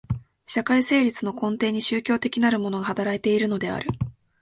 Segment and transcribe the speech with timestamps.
[0.47, 3.87] 社会成立の根底に宗教的なるものが働いているのである。